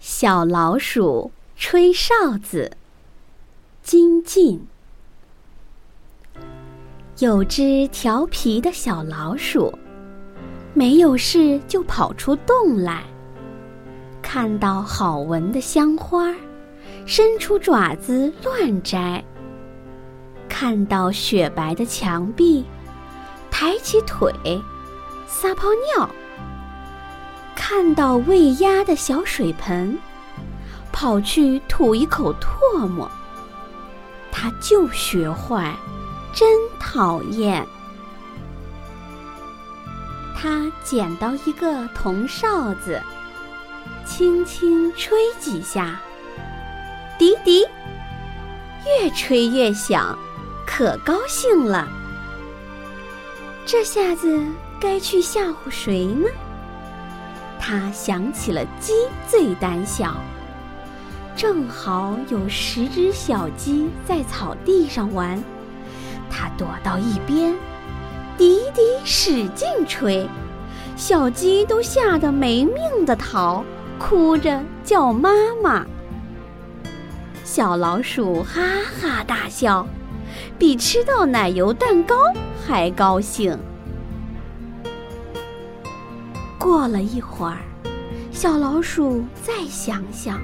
[0.00, 2.76] 小老鼠吹哨子。
[3.82, 4.66] 金进。
[7.18, 9.76] 有只调皮的小老鼠，
[10.72, 13.02] 没有事就跑出洞来，
[14.22, 16.32] 看到好闻的香花，
[17.06, 19.20] 伸出爪子乱摘；
[20.48, 22.64] 看到雪白的墙壁，
[23.50, 24.32] 抬起腿
[25.26, 26.08] 撒泡尿。
[27.70, 29.98] 看到喂鸭的小水盆，
[30.90, 33.10] 跑去吐一口唾沫。
[34.32, 35.76] 他就学坏，
[36.32, 36.48] 真
[36.80, 37.66] 讨厌。
[40.34, 42.98] 他捡到一个铜哨子，
[44.06, 46.00] 轻轻吹几下，
[47.18, 47.66] 滴滴，
[48.86, 50.18] 越吹越响，
[50.66, 51.86] 可高兴了。
[53.66, 54.42] 这下子
[54.80, 56.26] 该去吓唬谁呢？
[57.58, 58.92] 他想起了鸡
[59.26, 60.14] 最胆小，
[61.36, 65.42] 正好有十只小鸡在草地上玩，
[66.30, 67.54] 他躲到一边，
[68.36, 70.26] 滴滴使劲吹，
[70.96, 73.64] 小鸡都吓得没命的逃，
[73.98, 75.30] 哭着叫妈
[75.62, 75.84] 妈。
[77.44, 78.62] 小老鼠哈
[79.00, 79.86] 哈大笑，
[80.58, 82.16] 比吃到奶油蛋糕
[82.66, 83.58] 还高兴。
[86.68, 87.56] 过了一会儿，
[88.30, 90.38] 小老鼠再想想，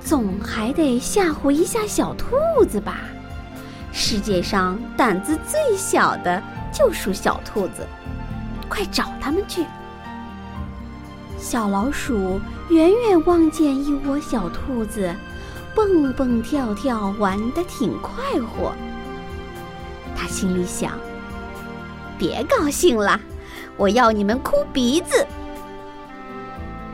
[0.00, 3.00] 总还得吓唬一下小兔子吧。
[3.92, 7.86] 世界上胆子最小的就属小兔子，
[8.66, 9.66] 快找他们去！
[11.36, 15.14] 小老鼠远远望见一窝小兔子，
[15.74, 18.72] 蹦蹦跳跳，玩得挺快活。
[20.16, 20.92] 他心里想：
[22.16, 23.20] 别高兴了。
[23.78, 25.24] 我要你们哭鼻子！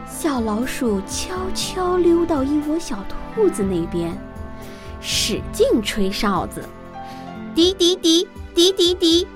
[0.06, 2.98] 小老鼠悄悄溜到一窝小
[3.34, 4.14] 兔子那边，
[5.00, 6.62] 使劲吹哨子，
[7.54, 9.26] 滴滴滴，滴滴滴。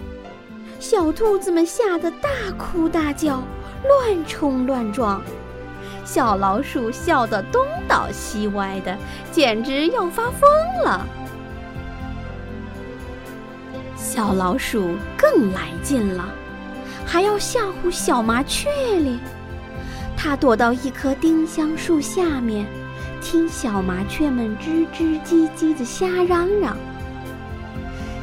[0.79, 3.43] 小兔子们吓得大哭大叫，
[3.83, 5.23] 乱冲乱撞。
[6.05, 8.97] 小老鼠笑得东倒西歪的，
[9.33, 10.51] 简直要发疯
[10.85, 11.07] 了。
[13.97, 16.29] 小老鼠更来劲了。
[17.11, 19.19] 还要吓唬小麻雀哩！
[20.15, 22.67] 它躲到一棵丁香树下面，
[23.23, 26.77] 听小麻雀们吱吱唧唧的瞎嚷嚷。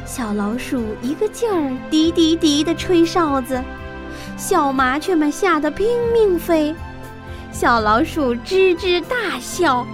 [0.04, 3.60] 小老鼠一个劲儿滴滴滴的吹哨子，
[4.36, 6.72] 小麻雀们吓得拼命飞。
[7.50, 9.84] 小老鼠吱吱大笑，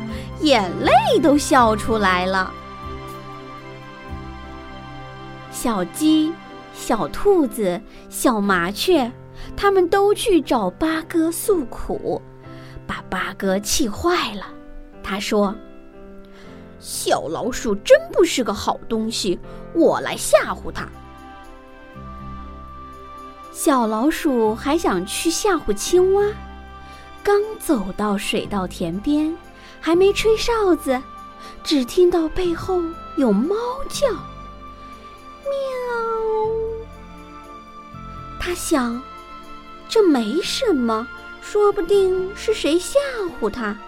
[0.40, 2.52] 眼泪都笑出来了。
[5.50, 6.30] 小鸡。
[6.74, 9.12] 小兔子、小麻雀，
[9.56, 12.20] 他们都去找八哥诉苦，
[12.86, 14.46] 把八哥气坏了。
[15.02, 15.54] 他说
[16.80, 19.38] ：“小老鼠真不是个好东西，
[19.74, 20.88] 我来吓唬它。”
[23.52, 26.24] 小老鼠还想去吓唬青蛙，
[27.22, 29.36] 刚走到水稻田边，
[29.80, 31.00] 还没吹哨子，
[31.62, 32.82] 只听到背后
[33.16, 33.54] 有猫
[33.88, 34.08] 叫。
[35.44, 35.50] 喵
[38.44, 39.00] 他想，
[39.88, 41.06] 这没什么，
[41.40, 42.98] 说不定是谁吓
[43.40, 43.78] 唬他，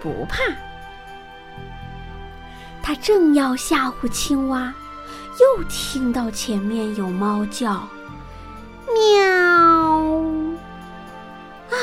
[0.00, 0.44] 不怕。
[2.80, 4.72] 他正要吓唬青蛙，
[5.40, 7.88] 又听到前面有猫叫，
[8.94, 9.26] 喵！
[11.68, 11.74] 啊，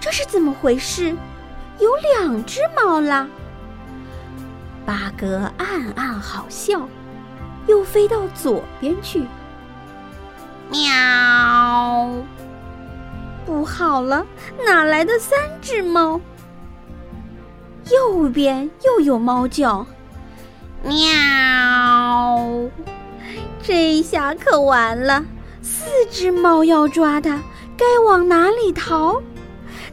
[0.00, 1.14] 这是怎么回事？
[1.78, 3.28] 有两只猫啦！
[4.86, 6.88] 八哥暗暗好笑，
[7.66, 9.26] 又飞到左边去。
[10.70, 12.10] 喵！
[13.44, 14.26] 不好了，
[14.64, 16.20] 哪来的三只猫？
[17.90, 19.86] 右边又有猫叫，
[20.82, 22.68] 喵！
[23.62, 25.24] 这下可完了，
[25.62, 27.40] 四只猫要抓它，
[27.76, 29.22] 该往哪里逃？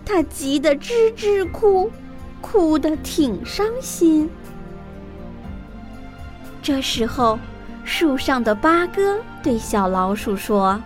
[0.03, 1.91] 它急得吱吱哭，
[2.41, 4.29] 哭得挺伤心。
[6.63, 7.37] 这时候。
[7.85, 10.81] 树上的八哥对小老鼠说：“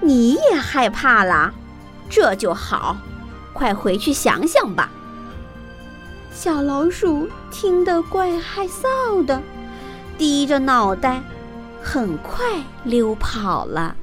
[0.00, 1.52] 你也害怕啦？
[2.08, 2.96] 这就好，
[3.52, 4.90] 快回去想想吧。”
[6.32, 9.40] 小老鼠听得怪害臊的，
[10.16, 11.20] 低着脑袋，
[11.82, 12.44] 很快
[12.84, 13.94] 溜跑了。